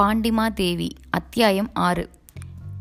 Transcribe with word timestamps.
பாண்டிமா 0.00 0.52
தேவி 0.52 0.92
அத்தியாயம் 1.10 1.70
ஆறு. 1.72 2.10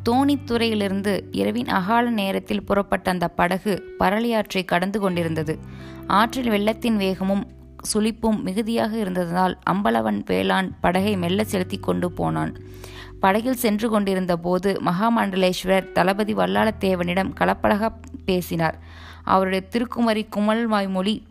தோணித்துறையிலிருந்து 0.09 1.23
இரவின் 1.31 1.67
அகால 1.67 2.09
நேரத்தில் 2.09 2.63
புறப்பட்ட 2.63 3.11
அந்த 3.11 3.27
படகு 3.27 3.95
பரளியாற்றை 3.97 4.65
கடந்து 4.65 4.99
கொண்டிருந்தது. 4.99 5.59
ஆற்றில் 6.07 6.49
வெள்ளத்தின் 6.49 6.95
வேகமும் 6.95 7.47
சுழிப்பும் 7.93 8.41
மிகுதியாக 8.41 8.97
இருந்ததால் 8.97 9.59
அம்பலவன் 9.69 10.21
வேளாண் 10.25 10.79
படகை 10.79 11.17
மெல்ல 11.17 11.43
செலுத்தி 11.43 11.77
கொண்டு 11.77 12.11
போனான். 12.11 12.57
படகில் 13.19 13.55
சென்று 13.55 13.89
கொண்டிருந்த 13.89 14.37
போது 14.37 14.81
மகாமண்டலேஸ்வரர் 14.85 15.91
தளபதி 15.91 16.33
வல்லாளத்தேவனிடம் 16.33 17.33
கலப்படக 17.39 17.91
பேசினார். 18.25 18.79
அவருடைய 19.23 19.67
திருக்குமரி 19.67 20.27
குமல் 20.35 20.63
வாய்மொழி 20.63 21.27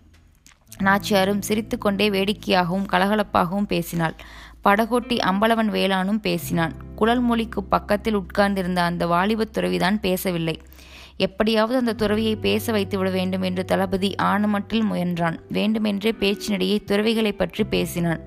நாச்சியாரும் 0.79 1.41
சிரித்துக்கொண்டே 1.41 2.11
வேடிக்கையாகவும் 2.11 2.87
கலகலப்பாகவும் 2.93 3.67
பேசினாள். 3.67 4.15
படகோட்டி 4.65 5.17
அம்பலவன் 5.19 5.71
வேளானும் 5.71 6.21
பேசினான். 6.21 6.75
குழல் 6.95 7.21
மொழிக்கு 7.21 7.62
பக்கத்தில் 7.65 8.15
உட்கார்ந்திருந்த 8.15 8.83
அந்த 8.83 9.07
வாலிப 9.07 9.47
துறவிதான் 9.53 9.98
பேசவில்லை. 10.01 10.61
எப்படியாவது 11.17 11.79
அந்த 11.79 11.93
துறவியை 11.93 12.37
பேச 12.37 12.73
வைத்து 12.73 12.98
விட 12.98 13.11
வேண்டும் 13.11 13.43
என்று 13.43 13.65
தளபதி 13.65 14.15
ஆணுமட்டில் 14.23 14.84
முயன்றான். 14.91 15.39
வேண்டுமென்றே 15.48 16.11
பேச்சினிடையே 16.21 16.79
துறவிகளை 16.84 17.33
பற்றி 17.33 17.65
பேசினான். 17.65 18.21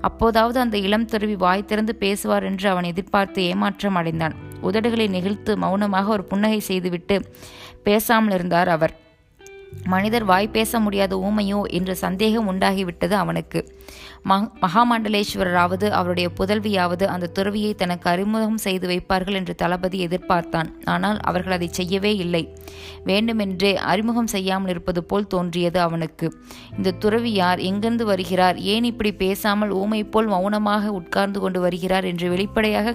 அப்போதாவது 0.00 0.60
அந்த 0.60 0.78
இளம் 0.78 1.04
துறவி 1.04 1.36
வாய் 1.36 1.64
திறந்து 1.64 1.94
பேசுவார் 1.94 2.44
என்று 2.44 2.68
அவன் 2.68 2.84
எதிர்பார்த்து 2.84 3.42
ஏமாற்றம் 3.42 3.94
அடைந்தான். 3.94 4.34
உதடுகளை 4.62 5.06
நெகிழ்த்து 5.08 5.56
மௌனமாக 5.56 6.08
ஒரு 6.08 6.24
புன்னகை 6.24 6.60
செய்துவிட்டு 6.60 7.24
பேசாமல் 7.82 8.34
இருந்தார் 8.34 8.68
அவர். 8.68 8.94
மனிதர் 9.92 10.24
வாய் 10.24 10.48
பேச 10.48 10.80
முடியாத 10.80 11.12
ஊமையோ 11.28 11.60
என்ற 11.78 11.94
சந்தேகம் 11.94 12.48
உண்டாகிவிட்டது 12.52 13.14
அவனுக்கு. 13.22 13.60
மகாமண்டலேஸ்வரராவது 14.62 15.86
அவருடைய 15.90 16.30
புதல்வியாவது 16.38 17.04
அந்த 17.04 17.26
துறவியை 17.26 17.74
தனக்கு 17.74 18.10
அறிமுகம் 18.10 18.58
செய்து 18.58 18.86
வைப்பார்கள் 18.88 19.38
என்று 19.40 19.54
தளபதி 19.54 19.98
எதிர்பார்த்தான். 20.06 20.68
ஆனால் 20.84 21.18
அவர்கள் 21.20 21.52
அதை 21.52 21.68
செய்யவே 21.70 22.12
இல்லை. 22.16 22.42
வேண்டுமென்றே 23.04 23.76
அறிமுகம் 23.76 24.32
செய்யாமல் 24.34 24.68
இருப்பது 24.68 25.02
போல் 25.04 25.26
தோன்றியது 25.26 25.80
அவனுக்கு. 25.80 26.28
இந்த 26.76 26.96
துறவி 27.04 27.32
யார்? 27.32 27.58
எங்கிருந்து 27.58 28.06
வருகிறார்? 28.06 28.58
ஏன் 28.74 28.84
இப்படி 28.84 29.12
பேசாமல் 29.12 29.70
ஊமை 29.70 30.02
போல் 30.04 30.26
மௌனமாக 30.26 30.92
உட்கார்ந்து 30.92 31.40
கொண்டு 31.40 31.60
வருகிறார்? 31.60 32.04
என்று 32.04 32.28
வெளிப்படையாக 32.28 32.94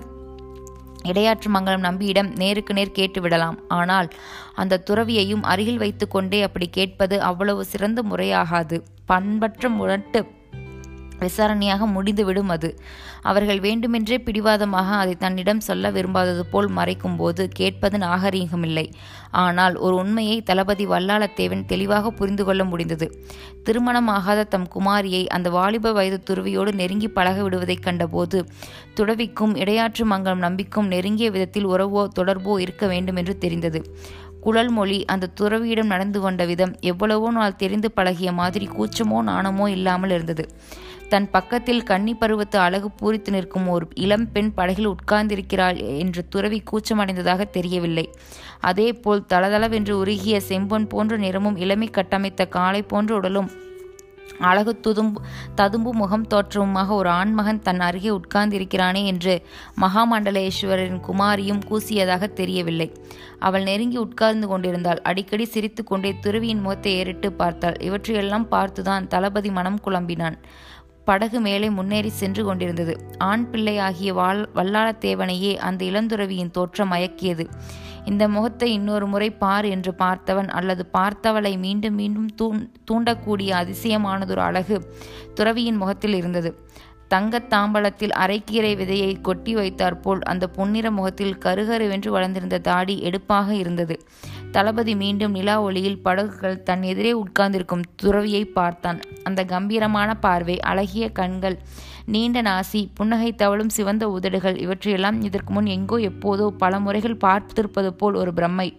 இடையாற்று 1.08 1.50
மங்கலம் 1.50 1.80
நம்பியிடம் 1.80 2.30
நேருக்கு 2.36 2.74
நேர் 2.74 2.92
கேட்டு 2.92 3.22
விடலாம். 3.22 3.58
ஆனால் 3.68 4.10
அந்த 4.56 4.82
துறவியையும் 4.90 5.44
அருகில் 5.44 5.78
வைத்துக்கொண்டே 5.78 6.42
அப்படி 6.42 6.68
கேட்பது 6.70 7.22
அவ்வளவு 7.22 7.64
சிறந்த 7.66 8.02
முறையாகாது. 8.12 8.78
பண்பற்ற 9.06 9.70
முரட்டு 9.70 10.22
விசாரணையாக 11.20 11.86
முடிந்துவிடும் 11.86 12.50
அது. 12.50 12.80
அவர்கள் 13.22 13.60
வேண்டுமென்றே 13.60 14.18
பிடிவாதமாக 14.18 14.90
அதை 14.96 15.16
தன்னிடம் 15.16 15.60
சொல்ல 15.60 15.92
விரும்பாதது 15.92 16.40
போல் 16.40 16.70
மறைக்கும்போது 16.72 17.44
கேட்பது 17.54 17.98
நாகரீகமில்லை. 17.98 18.86
ஆனால் 19.32 19.76
ஒரு 19.76 19.96
உண்மையை 19.96 20.42
தளபதி 20.42 20.86
வல்லாளத்தேவன் 20.86 21.66
தெளிவாக 21.66 22.12
புரிந்து 22.12 22.46
கொள்ள 22.46 22.64
முடிந்தது. 22.64 23.08
திருமணமாகாத 23.64 24.44
தம் 24.44 24.68
குமாரியை 24.76 25.24
அந்த 25.28 25.50
வாலிப 25.50 25.92
வயது 25.92 26.24
துறவியோடு 26.24 26.74
நெருங்கி 26.74 27.08
பழக 27.08 27.42
விடுவதைக் 27.44 27.86
கண்டபோது 27.86 28.40
துறவிக்கும் 28.94 29.56
இடையாற்று 29.56 30.06
மங்கலம் 30.06 30.46
நம்பிக்கும் 30.48 30.88
நெருங்கிய 30.88 31.30
விதத்தில் 31.32 31.68
உறவோ 31.68 32.08
தொடர்போ 32.20 32.60
இருக்க 32.60 32.88
வேண்டுமென்று 32.88 33.38
தெரிந்தது. 33.38 33.82
குழல் 34.42 34.70
மொழி 34.70 35.06
அந்த 35.06 35.30
துறவியிடம் 35.40 35.92
நடந்து 35.94 36.20
கொண்ட 36.20 36.46
விதம் 36.46 36.74
எவ்வளவோ 36.82 37.30
நாள் 37.32 37.56
தெரிந்து 37.56 37.92
பழகிய 37.92 38.32
மாதிரி 38.32 38.66
கூச்சமோ 38.78 39.22
நாணமோ 39.22 39.66
இல்லாமல் 39.70 40.10
இருந்தது. 40.10 40.44
தன் 41.10 41.28
பக்கத்தில் 41.30 41.84
கன்னி 41.84 42.14
பருவத்து 42.14 42.58
அழகு 42.60 42.90
பூரித்து 43.00 43.30
நிற்கும் 43.30 43.68
ஒரு 43.68 43.86
இளம் 43.96 44.26
பெண் 44.32 44.52
படகில் 44.54 44.90
உட்கார்ந்திருக்கிறாள் 44.94 45.78
என்று 46.00 46.24
துறவி 46.28 46.60
கூச்சமடைந்ததாக 46.72 47.50
தெரியவில்லை. 47.50 48.06
அதேபோல் 48.62 49.28
தளதளவென்று 49.34 49.92
உருகிய 49.92 50.42
செம்பொன் 50.50 50.90
போன்ற 50.90 51.18
நிறமும் 51.18 51.58
இளமை 51.58 51.90
கட்டமைத்த 51.90 52.46
காளை 52.48 52.82
போன்ற 52.82 53.16
உடலும் 53.16 53.50
அழகு 54.40 54.72
துதும்பு 54.86 55.20
ததும்பு 55.56 55.92
முகம் 55.94 56.26
தோற்றமுமாக 56.28 56.90
ஒரு 56.94 57.10
ஆண்மகன் 57.10 57.62
தன் 57.62 57.80
அருகே 57.80 58.10
உட்கார்ந்திருக்கிறானே 58.10 59.02
என்று 59.06 59.34
மகாமண்டலேஸ்வரரின் 59.82 61.00
குமாரியும் 61.08 61.62
கூசியதாக 61.70 62.28
தெரியவில்லை. 62.28 62.88
அவள் 63.40 63.64
நெருங்கி 63.64 63.98
உட்கார்ந்து 63.98 64.48
கொண்டிருந்தாள். 64.48 65.02
அடிக்கடி 65.02 65.46
சிரித்து 65.46 65.84
கொண்டே 65.84 66.12
துருவியின் 66.22 66.62
முகத்தை 66.62 66.94
ஏறிட்டு 66.94 67.32
பார்த்தாள். 67.32 67.78
இவற்றையெல்லாம் 67.80 68.48
பார்த்துதான் 68.52 69.08
தளபதி 69.08 69.52
மனம் 69.52 69.80
குழம்பினான். 69.86 70.38
படகு 71.08 71.40
மேலே 71.40 71.70
முன்னேறி 71.70 72.10
சென்று 72.10 72.44
கொண்டிருந்தது. 72.44 73.00
ஆண் 73.18 73.50
பிள்ளையாகிய 73.50 74.14
வால் 74.14 74.50
வல்லாளத்தேவனையே 74.56 75.56
அந்த 75.56 75.86
இளந்துறவியின் 75.86 76.52
தோற்றம் 76.52 76.92
மயக்கியது 76.92 77.46
இந்த 78.06 78.28
முகத்தை 78.28 78.74
இன்னொரு 78.74 79.08
முறை 79.08 79.30
பார் 79.30 79.66
என்று 79.66 79.94
பார்த்தவன் 80.00 80.48
அல்லது 80.48 80.90
பார்த்தவளை 80.94 81.58
மீண்டும் 81.58 81.94
மீண்டும் 81.94 82.28
தூண் 82.36 82.70
தூண்டக்கூடிய 82.92 83.52
அதிசயமானதொரு 83.52 84.38
அழகு 84.38 84.94
துறவியின் 85.34 85.78
முகத்தில் 85.78 86.14
இருந்தது. 86.14 86.66
தங்கத் 87.08 87.54
தாம்பலத்தில் 87.54 88.12
அரைக்கீரை 88.20 88.76
விதையை 88.76 89.22
கொட்டி 89.22 89.56
வைத்தாற்போல் 89.56 90.22
அந்த 90.22 90.48
பொன்னிற 90.48 90.92
முகத்தில் 90.92 91.38
கருகருவென்று 91.38 92.10
வளர்ந்திருந்த 92.10 92.58
தாடி 92.58 93.02
எடுப்பாக 93.02 93.56
இருந்தது. 93.56 94.04
தளபதி 94.52 94.96
மீண்டும் 94.96 95.32
நிலா 95.32 95.56
ஒளியில் 95.62 96.02
படகுகள் 96.02 96.64
தன் 96.64 96.82
எதிரே 96.82 97.12
உட்கார்ந்திருக்கும் 97.14 97.84
துறவியை 97.96 98.46
பார்த்தான். 98.46 99.00
அந்த 99.24 99.42
கம்பீரமான 99.44 100.10
பார்வை 100.16 100.60
அழகிய 100.60 101.10
கண்கள் 101.10 101.58
நீண்ட 102.06 102.42
நாசி 102.42 102.82
புன்னகை 102.94 103.32
தவளும் 103.36 103.74
சிவந்த 103.78 104.10
உதடுகள் 104.10 104.58
இவற்றையெல்லாம் 104.58 105.22
இதற்கு 105.22 105.54
முன் 105.54 105.66
எங்கோ 105.66 105.98
எப்போதோ 106.12 106.48
பல 106.48 106.80
முறைகள் 106.80 107.22
பார்த்திருப்பது 107.26 107.90
போல் 107.90 108.14
ஒரு 108.14 108.34
பிரம்மை. 108.34 108.70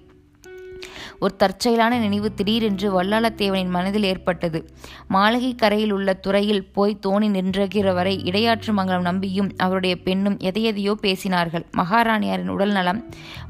ஒரு 1.18 1.36
தற்செயலான 1.36 1.98
நினைவு 1.98 2.34
திடீரென்று 2.34 3.02
வல்லாளத்தேவனின் 3.02 3.68
மனதில் 3.68 4.02
ஏற்பட்டது. 4.02 4.70
மாளிகை 5.08 5.54
கரையில் 5.54 5.90
உள்ள 5.90 6.12
துறையில் 6.12 6.64
போய் 6.72 6.98
தோணி 7.06 7.28
நின்றுகிற 7.28 7.92
வரை 7.92 8.14
இடையாற்று 8.24 8.72
மங்கலம் 8.72 9.02
நம்பியும் 9.02 9.50
அவருடைய 9.56 9.96
பெண்ணும் 9.96 10.36
எதையெதையோ 10.36 10.94
பேசினார்கள். 11.02 11.64
மகாராணியாரின் 11.76 12.48
உடல் 12.48 12.72
நலம் 12.72 13.02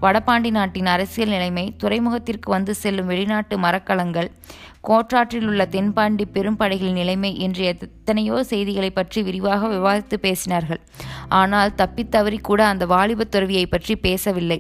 வடபாண்டி 0.03 0.51
நாட்டின் 0.51 0.87
அரசியல் 0.87 1.29
நிலைமை 1.29 1.75
துறைமுகத்திற்கு 1.85 2.49
வந்து 2.49 2.75
செல்லும் 2.75 3.07
வெளிநாட்டு 3.07 3.59
மரக்கலங்கள் 3.59 4.31
கோற்றாற்றில் 4.89 5.49
உள்ள 5.51 5.63
தென்பாண்டி 5.75 6.25
பெரும்படைகளின் 6.35 6.99
நிலைமை 7.01 7.31
என்று 7.47 7.63
எத்தனையோ 7.73 8.37
செய்திகளை 8.51 8.91
பற்றி 8.99 9.21
விரிவாக 9.27 9.69
விவாதித்து 9.75 10.17
பேசினார்கள். 10.27 10.81
ஆனால் 11.41 11.75
தப்பித்தவறி 11.81 12.39
கூட 12.49 12.61
அந்த 12.73 12.85
வாலிப 12.93 13.27
துறவியை 13.35 13.65
பற்றி 13.67 13.95
பேசவில்லை. 14.07 14.59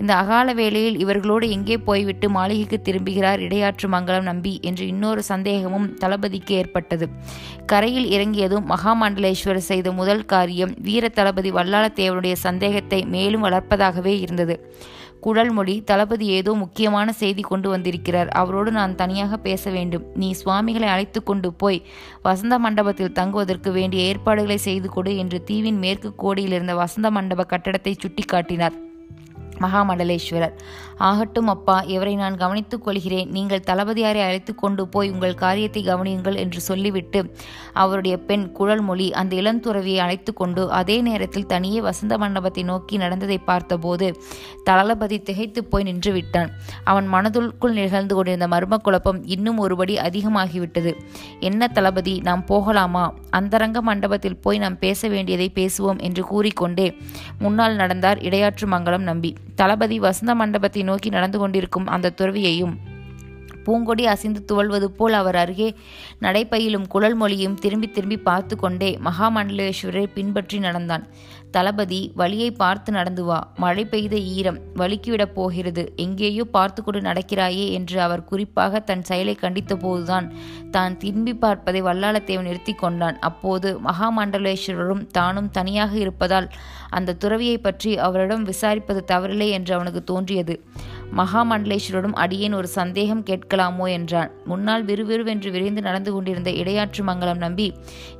இந்த 0.00 0.12
அகால 0.20 0.54
வேளையில் 0.60 1.00
இவர்களோடு 1.02 1.46
எங்கே 1.56 1.76
போய்விட்டு 1.88 2.26
மாளிகைக்கு 2.36 2.78
திரும்புகிறார் 2.88 3.42
இடையாற்று 3.46 3.88
மங்கலம் 3.94 4.28
நம்பி 4.30 4.54
என்று 4.70 4.84
இன்னொரு 4.92 5.22
சந்தேகமும் 5.32 5.90
தளபதிக்கு 6.02 6.54
ஏற்பட்டது. 6.60 7.08
கரையில் 7.72 8.08
இறங்கியதும் 8.16 8.68
மகாமண்டலேஸ்வரர் 8.72 9.68
செய்த 9.70 9.90
முதல் 10.00 10.24
காரியம் 10.34 10.74
வீர 10.88 11.08
தளபதி 11.20 11.52
வல்லாளத்தேவனுடைய 11.58 12.36
சந்தேகத்தை 12.48 13.00
மேலும் 13.16 13.46
வளர்ப்பதாகவே 13.46 14.14
இருந்தது. 14.24 14.56
குழல்மொழி 15.24 15.74
தளபதி 15.90 16.26
ஏதோ 16.38 16.52
முக்கியமான 16.62 17.08
செய்தி 17.20 17.42
கொண்டு 17.42 17.68
வந்திருக்கிறார். 17.72 18.30
அவரோடு 18.40 18.70
நான் 18.78 18.96
தனியாக 18.98 19.36
பேச 19.46 19.63
வேண்டும். 19.70 20.04
நீ 20.14 20.32
சுவாமிகளை 20.32 20.88
அழைத்து 20.88 21.22
கொண்டு 21.22 21.52
போய் 21.52 21.82
வசந்த 22.22 22.58
மண்டபத்தில் 22.58 23.12
தங்குவதற்கு 23.12 23.72
வேண்டிய 23.72 24.02
ஏற்பாடுகளை 24.02 24.56
செய்து 24.56 24.90
கொடு 24.90 25.16
என்று 25.16 25.44
தீவின் 25.44 25.78
மேற்கு 25.78 26.14
கோடியில் 26.14 26.52
இருந்த 26.52 26.74
வசந்த 26.74 27.10
மண்டப 27.10 27.46
கட்டடத்தை 27.48 27.96
சுட்டிக்காட்டினார். 27.98 28.82
மகாமண்டலேஸ்வரர். 29.60 30.52
ஆகட்டும் 30.98 31.46
அப்பா 31.46 31.76
இவரை 31.94 32.14
நான் 32.16 32.36
கவனித்துக் 32.36 32.84
கொள்கிறேன். 32.84 33.30
நீங்கள் 33.30 33.64
தளபதியாரை 33.66 34.20
அழைத்து 34.26 34.54
கொண்டு 34.54 34.88
போய் 34.88 35.10
உங்கள் 35.10 35.34
காரியத்தை 35.34 35.82
கவனியுங்கள் 35.88 36.36
என்று 36.36 36.60
சொல்லிவிட்டு 36.60 37.20
அவருடைய 37.72 38.16
பெண் 38.18 38.46
குழல்மொழி 38.52 39.12
அந்த 39.12 39.36
இளந்துறவியை 39.36 39.98
அழைத்து 39.98 40.32
கொண்டு 40.32 40.70
அதே 40.70 41.00
நேரத்தில் 41.00 41.46
தனியே 41.46 41.80
வசந்த 41.80 42.18
மண்டபத்தை 42.18 42.62
நோக்கி 42.62 42.96
நடந்ததை 42.96 43.38
பார்த்தபோது 43.38 44.08
தளபதி 44.64 45.18
திகைத்து 45.22 45.64
போய் 45.64 45.82
நின்று 45.82 46.12
விட்டான். 46.12 46.50
அவன் 46.84 47.08
மனதுக்குள் 47.14 47.76
நிகழ்ந்து 47.78 48.14
கொண்டிருந்த 48.14 48.48
மர்ம 48.48 48.78
குழப்பம் 48.78 49.20
இன்னும் 49.26 49.60
ஒருபடி 49.64 49.96
அதிகமாகிவிட்டது. 50.06 50.92
என்ன 51.40 51.68
தளபதி 51.68 52.14
நாம் 52.20 52.44
போகலாமா? 52.44 53.04
அந்தரங்க 53.30 53.82
மண்டபத்தில் 53.82 54.36
போய் 54.36 54.58
நாம் 54.58 54.78
பேச 54.78 55.08
வேண்டியதை 55.08 55.50
பேசுவோம் 55.54 56.00
என்று 56.00 56.24
கூறிக்கொண்டே 56.24 56.88
முன்னால் 57.38 57.74
நடந்தார் 57.74 58.18
இடையாற்று 58.18 58.66
மங்கலம் 58.66 59.02
நம்பி. 59.02 59.32
தளபதி 59.54 59.98
வசந்த 59.98 60.34
மண்டபத்தை 60.34 60.82
நோக்கி 60.84 61.08
நடந்து 61.16 61.38
கொண்டிருக்கும் 61.38 61.88
அந்த 61.94 62.12
துறவியையும் 62.20 62.74
பூங்கொடி 63.66 64.04
அசைந்து 64.12 64.40
துவள்வது 64.44 64.86
போல் 64.96 65.14
அவர் 65.18 65.36
அருகே 65.42 65.68
நடைப்பையிலும் 66.22 66.86
குழல் 66.88 67.16
மொழியும் 67.20 67.54
திரும்பி 67.54 67.88
திரும்பி 67.90 68.18
பார்த்து 68.28 68.54
கொண்டே 68.56 68.90
மகாமண்டலேஸ்வரரை 69.04 70.04
பின்பற்றி 70.16 70.58
நடந்தான். 70.58 71.04
தளபதி 71.56 72.00
வழியை 72.20 72.50
பார்த்து 72.62 72.90
நடந்து 72.96 73.22
வா. 73.28 73.38
மழை 73.62 73.84
பெய்த 73.92 74.14
ஈரம் 74.36 74.58
வலிக்குவிடப் 74.80 75.34
போகிறது. 75.38 75.82
எங்கேயோ 76.04 76.44
பார்த்து 76.56 76.80
கொண்டு 76.82 77.00
நடக்கிறாயே 77.08 77.66
என்று 77.78 77.98
அவர் 78.06 78.22
குறிப்பாக 78.30 78.80
தன் 78.90 79.04
செயலை 79.10 79.34
கண்டித்த 79.42 79.74
போதுதான் 79.84 80.26
தான் 80.76 80.98
திரும்பி 81.02 81.34
பார்ப்பதை 81.44 81.82
வல்லாளத்தேவன் 81.88 82.48
நிறுத்தி 82.50 82.74
கொண்டான். 82.84 83.18
அப்போது 83.30 83.70
மகாமண்டலேஸ்வரரும் 83.88 85.04
தானும் 85.18 85.52
தனியாக 85.58 85.92
இருப்பதால் 86.04 86.48
அந்த 86.98 87.16
துறவியை 87.22 87.58
பற்றி 87.58 87.92
அவரிடம் 88.06 88.48
விசாரிப்பது 88.50 89.02
தவறில்லை 89.12 89.48
என்று 89.58 89.72
அவனுக்கு 89.78 90.02
தோன்றியது. 90.12 90.56
மகாமண்டலேஸ்வரரும் 91.16 92.16
அடியேன் 92.22 92.54
ஒரு 92.54 92.68
சந்தேகம் 92.68 93.22
கேட்கலாமோ 93.22 93.86
என்றான். 93.88 94.30
முன்னால் 94.44 94.84
விறுவிறுவென்று 94.84 95.50
விரைந்து 95.50 95.82
நடந்து 95.82 96.12
கொண்டிருந்த 96.12 96.50
இடையாற்று 96.50 97.02
மங்கலம் 97.02 97.38
நம்பி 97.38 97.68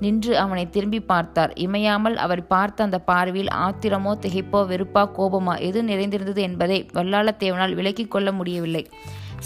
நின்று 0.01 0.33
அவனை 0.39 0.65
திரும்பி 0.71 1.01
பார்த்தார். 1.01 1.53
இமையாமல் 1.57 2.17
அவர் 2.17 2.47
பார்த்த 2.47 2.85
அந்த 2.85 2.99
பார்வையில் 3.11 3.53
ஆத்திரமோ 3.67 4.15
திகைப்போ 4.25 4.63
வெறுப்பா 4.73 5.05
கோபமா 5.19 5.57
எது 5.61 5.83
நிறைந்திருந்தது 5.83 6.43
என்பதை 6.43 6.79
வல்லாளத்தேவனால் 6.95 7.77
விலக்கிக் 7.81 8.13
கொள்ள 8.15 8.33
முடியவில்லை. 8.33 8.85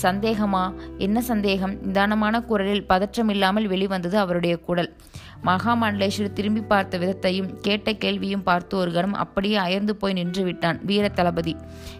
சந்தேகமா? 0.02 0.72
என்ன 0.98 1.20
சந்தேகம்? 1.20 1.72
நிதானமான 1.72 2.40
குரலில் 2.40 2.84
பதற்றமில்லாமல் 2.88 3.66
வெளிவந்தது 3.66 4.18
அவருடைய 4.18 4.56
குரல். 4.56 4.96
மகாமண்டலேஸ்வர் 5.44 6.32
திரும்பி 6.32 6.60
பார்த்த 6.60 6.98
விதத்தையும் 6.98 7.54
கேட்ட 7.60 7.92
கேள்வியும் 7.92 8.42
பார்த்து 8.42 8.76
ஒரு 8.76 8.92
கணம் 8.92 9.14
அப்படியே 9.14 9.56
அயர்ந்து 9.56 9.96
போய் 9.96 10.12
நின்று 10.12 10.42
விட்டான் 10.42 10.80
வீர 10.84 11.08
தளபதி. 11.08 11.56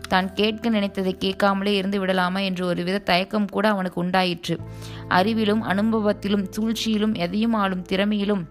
தான் 0.08 0.34
கேட்க 0.34 0.70
நினைத்ததை 0.70 1.12
கேட்காமலே 1.18 1.76
இருந்து 1.76 2.00
விடலாமா 2.00 2.40
என்று 2.40 2.66
ஒருவித 2.66 2.98
தயக்கம் 2.98 3.48
கூட 3.48 3.68
அவனுக்கு 3.68 4.00
உண்டாயிற்று. 4.00 4.58
அறிவிலும் 5.08 5.60
அனுபவத்திலும் 5.60 6.46
சூழ்ச்சியிலும் 6.56 7.14
எதையும் 7.14 7.52
ஆளும் 7.52 7.82
திறமையிலும் 7.82 8.46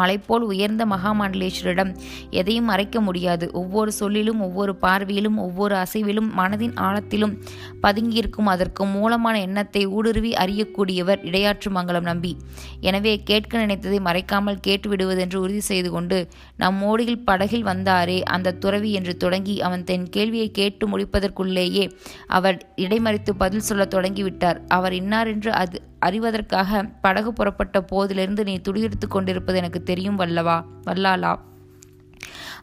மலைப்போல் 0.00 0.44
உயர்ந்த 0.52 0.84
மகாமண்டலேஸ்வரிடம் 0.86 1.90
எதையும் 2.30 2.68
மறைக்க 2.72 3.00
முடியாது. 3.00 3.46
ஒவ்வொரு 3.52 3.92
சொல்லிலும் 3.92 4.40
ஒவ்வொரு 4.40 4.74
பார்வையிலும் 4.82 5.38
ஒவ்வொரு 5.46 5.74
அசைவிலும் 5.74 6.30
மனதின் 6.38 6.76
ஆழத்திலும் 6.86 7.34
பதுங்கியிருக்கும் 7.82 8.50
அதற்கு 8.54 8.84
மூலமான 8.86 9.34
எண்ணத்தை 9.40 9.84
ஊடுருவி 9.86 10.32
அறியக்கூடியவர் 10.44 11.20
இடையாற்று 11.22 11.70
மங்கலம் 11.70 12.08
நம்பி. 12.10 12.32
எனவே 12.80 13.14
கேட்க 13.30 13.66
நினைத்ததை 13.66 14.00
மறைக்காமல் 14.08 14.60
கேட்டு 14.60 14.88
விடுவதென்று 14.90 15.36
உறுதி 15.36 15.62
செய்து 15.70 15.90
கொண்டு 15.90 16.18
நம் 16.56 16.78
மோடியில் 16.82 17.22
படகில் 17.24 17.64
வந்தாரே 17.64 18.18
அந்த 18.34 18.56
துறவி 18.64 18.92
என்று 18.92 19.16
தொடங்கி 19.16 19.56
அவன் 19.62 19.84
தன் 19.84 20.08
கேள்வியை 20.08 20.50
கேட்டு 20.50 20.84
முடிப்பதற்குள்ளேயே 20.88 21.86
அவர் 22.26 22.58
இடைமறித்து 22.76 23.32
பதில் 23.38 23.66
சொல்லத் 23.70 23.94
தொடங்கிவிட்டார். 23.94 24.60
அவர் 24.68 24.92
இன்னார் 24.92 25.26
என்று 25.26 25.52
அது 25.52 25.78
அறிவதற்காக 26.06 26.82
படகு 27.00 27.32
புறப்பட்ட 27.32 27.80
போதிலிருந்து 27.92 28.44
நீ 28.44 28.56
துடியெடுத்து 28.68 29.08
கொண்டிருப்பது 29.08 29.58
எனக்கு 29.58 29.82
தெரியும் 29.82 30.20
வல்லவா 30.20 30.58
வல்லாலா 30.86 31.32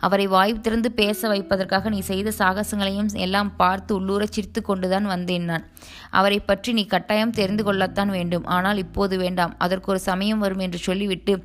அவரை 0.01 0.25
வாய் 0.27 0.53
திறந்து 0.61 0.91
பேச 0.91 1.27
வைப்பதற்காக 1.27 1.89
நீ 1.89 1.99
செய்த 1.99 2.29
சாகசங்களையும் 2.37 3.09
எல்லாம் 3.13 3.55
பார்த்து 3.55 3.91
உள்ளூர 3.95 4.25
சிரித்து 4.25 4.61
கொண்டுதான் 4.61 5.05
வந்தேன் 5.05 5.43
நான். 5.43 5.65
அவரை 6.09 6.39
பற்றி 6.39 6.73
நீ 6.73 6.85
கட்டாயம் 6.85 7.31
தெரிந்து 7.31 7.63
கொள்ளத்தான் 7.63 8.09
வேண்டும். 8.09 8.45
ஆனால் 8.45 8.77
இப்போது 8.77 9.17
வேண்டாம். 9.17 9.55
அதற்கு 9.57 9.91
ஒரு 9.91 9.99
சமயம் 9.99 10.39
வரும் 10.39 10.59
என்று 10.59 10.77
சொல்லிவிட்டு 10.77 11.35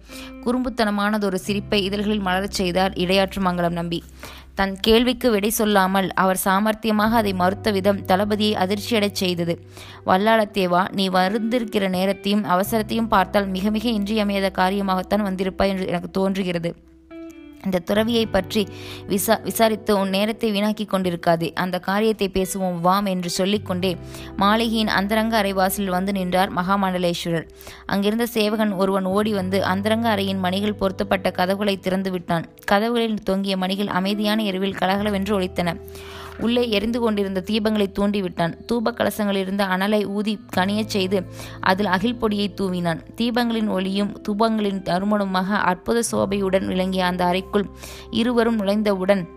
குறும்புத்தனமானதொரு 0.45 1.35
சிரிப்பை 1.35 1.81
இதழ்களில் 1.83 2.27
மலரச் 2.29 2.59
செய்தார் 2.61 2.93
இடையாற்று 2.93 3.41
மங்கலம் 3.41 3.73
நம்பி. 3.73 4.01
தன் 4.55 4.75
கேள்விக்கு 4.81 5.31
விடை 5.31 5.51
சொல்லாமல் 5.51 6.13
அவர் 6.13 6.41
சாமர்த்தியமாக 6.45 7.17
அதை 7.17 7.33
மறுத்த 7.33 7.71
விதம் 7.71 8.01
தளபதியை 8.07 8.53
அதிர்ச்சியடைச் 8.55 9.21
செய்தது. 9.23 9.55
வல்லாளத்தேவா 10.07 10.83
நீ 10.93 11.09
வருந்திருக்கிற 11.09 11.89
நேரத்தையும் 11.89 12.45
அவசரத்தையும் 12.45 13.09
பார்த்தால் 13.09 13.47
மிக 13.47 13.71
மிக 13.71 13.89
இன்றியமையாத 13.89 14.51
காரியமாகத்தான் 14.57 15.27
வந்திருப்பாய் 15.29 15.69
என்று 15.69 15.87
எனக்கு 15.87 16.11
தோன்றுகிறது. 16.11 16.73
இந்த 17.65 17.79
துறவியை 17.89 18.25
பற்றி 18.27 18.63
விசா 19.11 19.35
விசாரித்து 19.49 19.93
உன் 20.01 20.13
நேரத்தை 20.17 20.49
வீணாக்கி 20.57 20.87
கொண்டிருக்காதே. 20.87 21.49
அந்த 21.63 21.77
காரியத்தை 21.89 22.29
பேசுவோம் 22.39 22.79
வாம் 22.87 23.09
என்று 23.15 23.31
சொல்லிக்கொண்டே 23.31 23.93
மாளிகையின் 24.37 24.93
அந்தரங்க 24.99 25.35
அறைவாசலில் 25.43 25.95
வந்து 25.97 26.13
நின்றார் 26.13 26.53
மகாமண்டலேஸ்வரர். 26.59 27.47
அங்கிருந்த 27.87 28.27
சேவகன் 28.37 28.73
ஒருவன் 28.83 29.09
ஓடி 29.17 29.33
வந்து 29.33 29.61
அந்தரங்க 29.65 30.09
அறையின் 30.15 30.43
மணிகள் 30.47 30.79
பொருத்தப்பட்ட 30.83 31.31
கதவுகளை 31.31 31.77
திறந்து 31.79 32.11
விட்டான் 32.11 32.47
கதவுகளில் 32.65 33.23
தொங்கிய 33.23 33.57
மணிகள் 33.57 33.91
அமைதியான 34.01 34.43
இரவில் 34.43 34.79
கலகலவென்று 34.81 35.33
ஒழித்தன 35.39 35.71
உள்ளே 36.39 36.69
எரிந்து 36.69 37.01
கொண்டிருந்த 37.01 37.45
தீபங்களை 37.47 37.87
தூண்டிவிட்டான். 37.99 38.55
தூப 38.73 38.93
கலசங்களிலிருந்த 38.93 39.65
அனலை 39.77 40.05
ஊதி 40.05 40.39
கனியச் 40.57 40.93
செய்து 40.97 41.27
அதில் 41.61 41.87
அகில் 41.87 42.17
பொடியை 42.17 42.55
தூவினான். 42.55 43.01
தீபங்களின் 43.17 43.69
ஒளியும் 43.69 44.23
தூபங்களின் 44.29 44.83
தருமணமாக 44.83 45.47
அற்புத 45.47 46.03
சோபையுடன் 46.13 46.67
விளங்கிய 46.67 47.07
அந்த 47.07 47.25
அறைக்குள் 47.25 47.67
இருவரும் 48.11 48.61
நுழைந்தவுடன் 48.61 49.29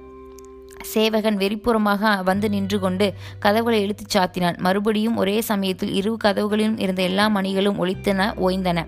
சேவகன் 0.94 1.38
வெறிப்புறமாக 1.38 2.12
வந்து 2.30 2.50
நின்று 2.50 2.80
கொண்டு 2.80 3.08
கதவுகளை 3.40 3.80
இழுத்துச் 3.86 4.14
சாத்தினான். 4.16 4.58
மறுபடியும் 4.66 5.18
ஒரே 5.18 5.36
சமயத்தில் 5.42 5.94
இரு 6.00 6.12
கதவுகளிலும் 6.24 6.80
இருந்த 6.86 7.02
எல்லா 7.02 7.26
மணிகளும் 7.38 7.80
ஒழித்தன 7.84 8.30
ஓய்ந்தன. 8.46 8.86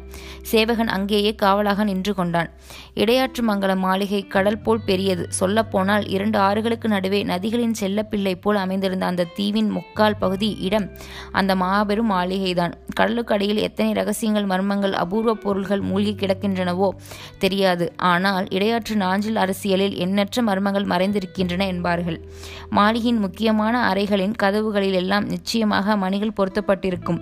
சேவகன் 0.52 0.92
அங்கேயே 0.98 1.32
காவலாக 1.44 1.84
நின்று 1.84 2.14
கொண்டான் 2.14 2.50
இடையாற்று 2.96 3.42
மங்கல 3.48 3.74
மாளிகை 3.78 4.22
கடல் 4.28 4.62
போல் 4.66 4.86
பெரியது. 4.86 5.26
சொல்லப்போனால் 5.40 6.06
இரண்டு 6.16 6.38
ஆறுகளுக்கு 6.40 6.88
நடுவே 6.88 7.20
நதிகளின் 7.24 7.76
செல்லப்பிள்ளை 7.82 8.34
போல் 8.42 8.60
அமைந்திருந்த 8.64 9.06
அந்த 9.06 9.28
தீவின் 9.38 9.70
முக்கால் 9.70 10.18
பகுதி 10.18 10.50
இடம் 10.68 10.88
அந்த 11.32 11.52
மாபெரும் 11.56 12.12
மாளிகைதான். 12.12 12.74
கடலுக்கடியில் 13.00 13.62
எத்தனை 13.68 13.92
ரகசியங்கள் 13.94 14.48
மர்மங்கள் 14.52 14.96
அபூர்வ 15.04 15.34
பொருள்கள் 15.34 15.84
மூழ்கி 15.90 16.14
கிடக்கின்றனவோ 16.14 16.90
தெரியாது. 17.38 17.86
ஆனால் 18.14 18.48
இடையாற்று 18.50 18.96
நாஞ்சில் 18.96 19.36
அரசியலில் 19.36 19.96
எண்ணற்ற 20.06 20.42
மர்மங்கள் 20.42 20.90
மறைந்திருக்கின்றன 20.94 21.68
என்பார் 21.68 21.88
என்பார்கள் 21.90 22.18
மாளிகையின் 22.70 23.22
முக்கியமான 23.24 23.76
அறைகளின் 23.90 24.36
கதவுகளில் 24.44 24.98
எல்லாம் 25.02 25.26
நிச்சயமாக 25.26 25.96
மணிகள் 25.96 26.38
பொருத்தப்பட்டிருக்கும். 26.40 27.20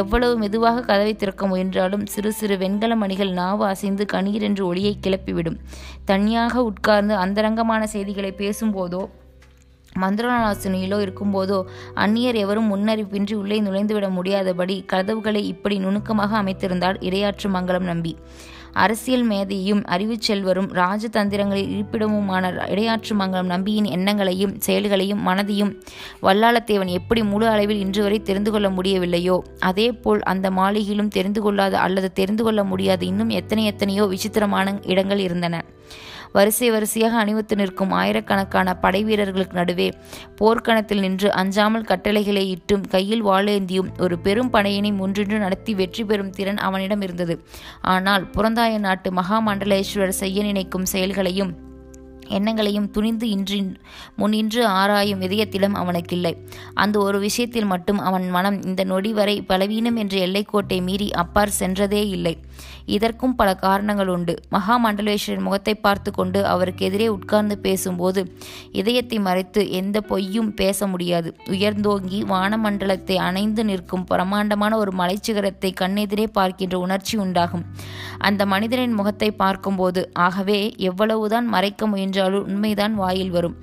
எவ்வளவு 0.00 0.34
மெதுவாக 0.38 0.84
கதவை 0.90 1.12
திறக்க 1.16 1.46
முயன்றாலும் 1.46 2.06
சிறு 2.06 2.30
சிறு 2.32 2.56
வெண்கல 2.58 2.96
மணிகள் 2.96 3.32
நாவு 3.32 3.64
அசைந்து 3.64 4.06
கணீர் 4.12 4.62
ஒளியை 4.62 4.94
கிளப்பிவிடும். 5.06 5.60
தனியாக 6.04 6.62
உட்கார்ந்து 6.62 7.14
அந்தரங்கமான 7.14 7.82
செய்திகளை 7.86 8.32
பேசும்போதோ 8.42 9.04
மந்திரநாசனியிலோ 10.02 10.96
இருக்கும்போதோ 11.04 11.58
அந்நியர் 12.04 12.38
எவரும் 12.42 12.70
முன்னறிவின்றி 12.72 13.34
உள்ளே 13.42 13.58
நுழைந்துவிட 13.60 14.06
முடியாதபடி 14.10 14.76
கதவுகளை 14.92 15.42
இப்படி 15.52 15.76
நுணுக்கமாக 15.78 16.42
அமைத்திருந்தார் 16.42 16.98
இடையாற்று 17.00 17.48
மங்கலம் 17.50 17.88
நம்பி. 17.90 18.12
அரசியல் 18.82 19.26
மேதையும் 19.30 19.82
அறிவுச்செல்வரும் 19.94 20.68
ராஜதந்திரங்களில் 20.80 21.70
இருப்பிடமுமான 21.74 22.50
இடையாற்று 22.72 23.14
மங்கலம் 23.14 23.52
நம்பியின் 23.54 23.88
எண்ணங்களையும் 23.96 24.54
செயல்களையும் 24.58 25.22
மனதையும் 25.28 25.72
வல்லாளத்தேவன் 26.22 26.92
எப்படி 26.98 27.22
முழு 27.32 27.46
அளவில் 27.46 27.82
இன்று 27.84 28.02
வரை 28.02 28.18
தெரிந்து 28.22 28.50
கொள்ள 28.50 28.70
முடியவில்லையோ 28.70 29.36
அதேபோல் 29.68 30.22
அந்த 30.32 30.50
மாளிகையிலும் 30.50 31.14
தெரிந்து 31.18 31.42
கொள்ளாத 31.42 31.76
அல்லது 31.78 32.10
தெரிந்து 32.12 32.44
கொள்ள 32.44 32.64
முடியாத 32.64 33.04
இன்னும் 33.04 33.32
எத்தனை 33.40 33.64
எத்தனையோ 33.64 34.06
விசித்திரமான 34.14 34.76
இடங்கள் 34.92 35.22
இருந்தன. 35.28 35.64
வரிசை 36.36 36.68
வரிசையாக 36.70 37.16
அணிவித்து 37.22 37.56
நிற்கும் 37.56 37.92
ஆயிரக்கணக்கான 38.00 38.74
படை 38.84 39.00
வீரர்களுக்கு 39.04 39.58
நடுவே 39.60 39.88
போர்க்களத்தில் 40.36 41.02
நின்று 41.04 41.28
அஞ்சாமல் 41.40 41.88
கட்டளைகளை 41.90 42.44
இட்டும் 42.54 42.84
கையில் 42.94 43.24
வாழேந்தியும் 43.26 43.92
ஒரு 43.98 44.16
பெரும் 44.18 44.52
படையினை 44.52 44.92
முன்றின்று 45.00 45.38
நடத்தி 45.38 45.74
வெற்றி 45.74 46.04
பெறும் 46.04 46.34
திறன் 46.38 46.60
அவனிடம் 46.68 47.04
இருந்தது. 47.08 47.36
ஆனால் 47.94 48.26
புறந்தாய 48.30 48.78
நாட்டு 48.88 49.10
மகாமண்டலேஸ்வரர் 49.20 50.20
செய்ய 50.22 50.42
நினைக்கும் 50.42 50.90
செயல்களையும் 50.94 51.54
எண்ணங்களையும் 52.28 52.90
துணிந்து 52.90 53.28
இன்றி 53.28 53.58
முன்னின்று 54.16 54.66
ஆராயும் 54.66 55.20
இதயத்திலும் 55.20 55.76
அவனுக்கில்லை. 55.82 56.32
அந்த 56.74 56.98
ஒரு 56.98 57.18
விஷயத்தில் 57.18 57.64
மட்டும் 57.64 57.98
அவன் 57.98 58.28
மனம் 58.30 58.62
இந்த 58.62 58.84
நொடி 58.84 59.12
வரை 59.12 59.36
பலவீனம் 59.42 59.96
என்ற 59.96 60.16
எல்லைக்கோட்டை 60.18 60.82
மீறி 60.82 61.10
அப்பார் 61.10 61.58
சென்றதே 61.60 62.02
இல்லை. 62.08 62.34
இதற்கும் 62.86 63.34
பல 63.34 63.48
காரணங்கள் 63.54 64.06
உண்டு. 64.06 64.34
மகாமண்டலேஸ்வரன் 64.52 65.46
முகத்தை 65.46 65.74
பார்த்து 65.74 66.10
கொண்டு 66.10 66.46
அவருக்கு 66.46 66.84
எதிரே 66.84 67.08
உட்கார்ந்து 67.08 67.58
பேசும்போது 67.58 68.20
இதயத்தை 68.72 69.18
மறைத்து 69.18 69.70
எந்த 69.70 70.00
பொய்யும் 70.00 70.54
பேச 70.54 70.86
முடியாது. 70.86 71.34
உயர்ந்தோங்கி 71.46 72.20
வானமண்டலத்தை 72.24 73.16
அணைந்து 73.16 73.64
நிற்கும் 73.64 74.04
பிரமாண்டமான 74.04 74.76
ஒரு 74.76 74.92
மலைச்சிகரத்தை 74.96 75.72
கண்ணெதிரே 75.80 76.26
பார்க்கின்ற 76.32 76.78
உணர்ச்சி 76.78 77.16
உண்டாகும். 77.16 77.64
அந்த 78.18 78.46
மனிதனின் 78.46 78.94
முகத்தை 78.94 79.30
பார்க்கும்போது 79.30 80.10
ஆகவே 80.12 80.74
எவ்வளவுதான் 80.76 81.46
மறைக்க 81.46 81.86
முயன்ற 81.86 82.15
என்றாலும் 82.16 82.46
உண்மைதான் 82.46 82.94
வாயில் 82.94 83.30
வரும். 83.30 83.56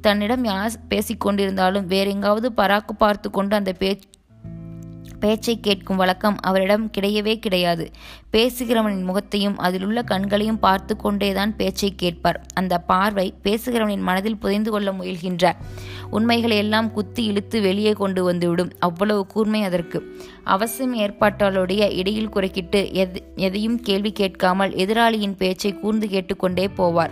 தன்னிடம் 0.00 0.44
யார் 0.44 0.82
பேசிக்கொண்டிருந்தாலும் 0.90 1.88
வேறெங்காவது 1.94 2.48
பராக்கு 2.56 2.94
பார்த்து 2.98 3.30
கொண்டு 3.30 3.56
அந்த 3.56 3.72
பே 3.72 3.98
பேச்சை 5.20 5.60
கேட்கும் 5.60 5.96
வழக்கம் 5.96 6.36
அவரிடம் 6.40 6.90
கிடையவே 6.98 7.32
கிடையாது. 7.38 7.90
பேசுகிறவனின் 8.32 9.04
முகத்தையும் 9.04 9.58
அதிலுள்ள 9.58 10.02
கண்களையும் 10.02 10.58
பார்த்து 10.58 10.96
கொண்டேதான் 10.96 11.56
பேச்சை 11.56 11.94
கேட்பார். 11.94 12.38
அந்த 12.54 12.78
பார்வை 12.78 13.34
பேசுகிறவனின் 13.44 14.06
மனதில் 14.08 14.38
புதைந்து 14.38 14.70
கொள்ள 14.70 14.92
முயல்கின்றார் 14.92 15.58
உண்மைகளை 16.10 16.56
எல்லாம் 16.56 16.92
குத்தி 16.92 17.24
இழுத்து 17.24 17.60
வெளியே 17.60 17.92
கொண்டு 17.92 18.24
வந்துவிடும். 18.24 18.72
அவ்வளவு 18.78 19.26
கூர்மை 19.26 19.62
அதற்கு. 19.62 20.00
அவசியம் 20.44 20.96
ஏற்பாட்டாளுடைய 20.98 21.90
இடையில் 21.90 22.28
குறுக்கிட்டு 22.28 22.92
எது 22.92 23.22
எதையும் 23.36 23.80
கேள்வி 23.80 24.12
கேட்காமல் 24.12 24.70
எதிராளியின் 24.70 25.36
பேச்சை 25.36 25.72
கூர்ந்து 25.74 26.08
கேட்டுக்கொண்டே 26.08 26.66
போவார். 26.66 27.10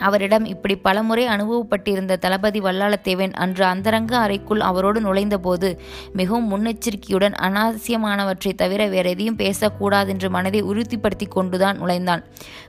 அவரிடம் 0.00 0.44
இப்படி 0.44 0.76
பலமுறை 0.76 1.26
அனுபவப்பட்டிருந்த 1.26 2.16
தளபதி 2.16 2.60
வல்லாளத்தேவன் 2.60 3.32
அன்று 3.32 3.64
அந்தரங்க 3.64 4.18
அறைக்குள் 4.18 4.60
அவரோடு 4.60 5.00
நுழைந்தபோது 5.00 5.80
மிகவும் 6.12 6.48
முன்னெச்சரிக்கையுடன் 6.52 7.34
அனாவசியமானவற்றை 7.40 8.52
தவிர 8.54 8.86
வேற 8.86 9.08
எதையும் 9.08 9.36
பேசக்கூடாதென்று 9.36 10.28
மனதை 10.28 10.62
உறுதிப்படுத்தி 10.62 11.28
கொண்டுதான் 11.28 11.78
நுழைந்தான். 11.78 12.24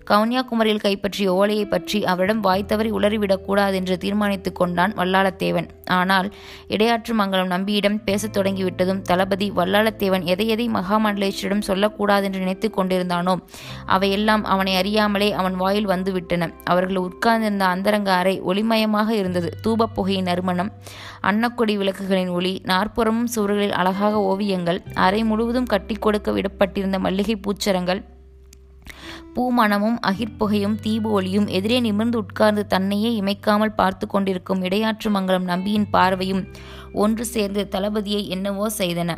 கவுன்யாகுமரியில் 0.07 0.79
கைப்பற்றிய 0.79 1.33
ஓலையை 1.33 1.65
பற்றி 1.65 2.05
அவரிடம் 2.05 2.43
வாய்த்தவரை 2.43 2.91
உளறிவிடக்கூடாது 2.91 3.74
என்று 3.74 3.98
தீர்மானித்துக் 3.98 4.55
கொண்டான் 4.55 4.93
வல்லாளத்தேவன். 4.93 5.67
ஆனால் 5.86 6.33
இடையாற்று 6.67 7.13
மங்கலம் 7.13 7.48
நம்பியிடம் 7.48 8.03
பேசத் 8.03 8.38
தொடங்கிவிட்டதும் 8.38 9.01
தளபதி 9.01 9.51
வல்லாளத்தேவன் 9.51 10.24
எதை 10.24 10.48
எதை 10.48 10.69
மகாமண்டலேஸ்வரிடம் 10.69 11.67
சொல்லக்கூடாதென்று 11.67 12.39
நினைத்து 12.39 12.69
கொண்டிருந்தானோ 12.77 13.36
அவையெல்லாம் 13.86 14.43
அவனை 14.43 14.75
அறியாமலே 14.75 15.31
அவன் 15.31 15.55
வாயில் 15.55 15.88
வந்துவிட்டன. 15.88 16.51
அவர்கள் 16.63 16.98
உட்கார்ந்திருந்த 17.19 17.65
அந்தரங்க 17.65 18.09
அறை 18.19 18.33
ஒளிமயமாக 18.49 19.09
இருந்தது. 19.21 19.49
தூபப் 19.63 19.95
புகையின் 19.95 20.27
நறுமணம் 20.29 20.69
அன்னக்கொடி 21.29 21.73
விளக்குகளின் 21.79 22.31
ஒளி 22.31 22.53
நாற்புறமும் 22.65 23.31
சுவர்களில் 23.35 23.75
அழகாக 23.79 24.21
ஓவியங்கள் 24.29 24.79
அறை 25.05 25.19
முழுவதும் 25.23 25.67
கட்டி 25.67 25.95
கொடுக்க 25.95 26.31
விடப்பட்டிருந்த 26.31 26.99
மல்லிகை 26.99 27.35
பூச்சரங்கள் 27.47 28.01
பூமணமும் 29.35 29.97
அகிர்புகையும் 30.07 30.79
தீபு 30.81 31.09
ஒளியும் 31.11 31.47
எதிரே 31.57 31.77
நிமிர்ந்து 31.79 32.17
உட்கார்ந்து 32.17 32.63
தன்னையே 32.67 33.09
இமைக்காமல் 33.21 33.75
பார்த்து 33.75 34.05
கொண்டிருக்கும் 34.07 34.63
இடையாற்று 34.63 35.09
மங்கலம் 35.09 35.49
நம்பியின் 35.51 35.89
பார்வையும் 35.91 36.43
ஒன்று 36.93 37.25
சேர்ந்து 37.25 37.63
தளபதியை 37.71 38.21
என்னவோ 38.27 38.67
செய்தன. 38.77 39.17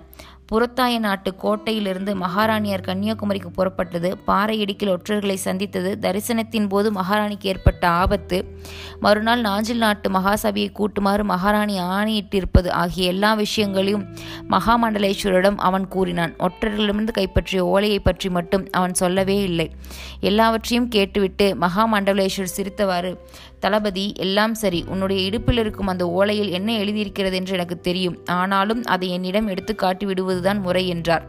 புறத்தாய 0.51 0.99
நாட்டு 0.99 1.33
கோட்டையிலிருந்து 1.43 2.13
மகாராணியார் 2.13 2.85
கன்னியாகுமரிக்கு 2.87 3.49
புறப்பட்டது. 3.57 4.09
பாறை 4.25 4.59
இடுக்கில் 4.59 4.89
ஒற்றர்களை 4.89 5.33
சந்தித்தது. 5.33 5.97
தரிசனத்தின் 6.01 6.67
போது 6.67 6.91
மகாராணிக்கு 6.91 7.47
ஏற்பட்ட 7.51 7.87
ஆபத்து. 7.87 8.37
மறுநாள் 8.99 9.41
நாஞ்சில் 9.41 9.77
நாட்டு 9.77 10.09
மகாசபையை 10.09 10.71
கூட்டுமாறு 10.71 11.23
மகாராணி 11.23 11.79
ஆணையிட்டிருப்பது 11.79 12.69
ஆகிய 12.69 13.07
எல்லா 13.07 13.33
விஷயங்களையும் 13.33 14.05
மகாமண்டலேஸ்வரிடம் 14.49 15.55
அவன் 15.55 15.87
கூறினான். 15.87 16.35
ஒற்றர்களிடமிருந்து 16.39 17.11
கைப்பற்றிய 17.11 17.65
ஓலையை 17.65 17.99
பற்றி 17.99 18.29
மட்டும் 18.29 18.67
அவன் 18.71 18.93
சொல்லவே 18.93 19.41
இல்லை. 19.41 19.71
எல்லாவற்றையும் 20.19 20.87
கேட்டுவிட்டு 20.87 21.57
மகாமண்டலேஸ்வர் 21.61 22.55
சிரித்தவாறு 22.57 23.13
தளபதி 23.61 24.05
எல்லாம் 24.17 24.53
சரி. 24.53 24.79
உன்னுடைய 24.87 25.19
இடுப்பில் 25.23 25.57
இருக்கும் 25.57 25.87
அந்த 25.87 26.03
ஓலையில் 26.19 26.51
என்ன 26.51 26.77
எழுதியிருக்கிறது 26.77 27.35
என்று 27.35 27.53
எனக்கு 27.53 27.77
தெரியும். 27.79 28.17
ஆனாலும் 28.25 28.81
அதை 28.83 29.09
என்னிடம் 29.09 29.47
எடுத்து 29.47 29.75
காட்டி 29.75 30.05
விடுவதுதான் 30.05 30.61
முறை 30.61 30.83
என்றார். 30.87 31.25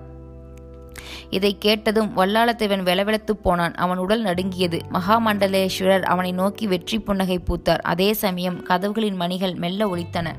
இதை 1.31 1.51
கேட்டதும் 1.59 2.11
வல்லாளத்தேவன் 2.17 2.87
வெலவெலத்து 2.89 3.35
போனான். 3.43 3.75
அவன் 3.75 3.99
உடல் 3.99 4.23
நடுங்கியது. 4.23 4.79
மகாமண்டலேஸ்வரர் 4.93 6.07
அவனை 6.13 6.33
நோக்கி 6.33 6.67
வெற்றி 6.67 6.99
புன்னகை 6.99 7.39
பூத்தார். 7.47 7.85
அதே 7.93 8.13
சமயம் 8.13 8.59
கதவுகளின் 8.69 9.21
மணிகள் 9.25 9.55
மெல்ல 9.55 9.87
ஒழித்தன 9.87 10.31